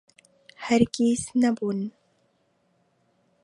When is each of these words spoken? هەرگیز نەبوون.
هەرگیز 0.65 1.21
نەبوون. 1.41 1.79